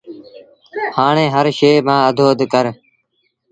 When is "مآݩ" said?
1.87-2.05